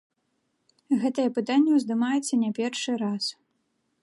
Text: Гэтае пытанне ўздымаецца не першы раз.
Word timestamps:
Гэтае 1.03 1.27
пытанне 1.37 1.71
ўздымаецца 1.77 2.33
не 2.45 2.51
першы 2.63 2.91
раз. 3.05 3.23